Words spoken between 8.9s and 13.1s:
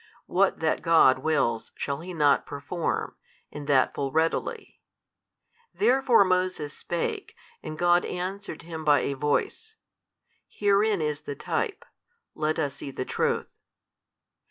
a voice. Herein is the type, let us see the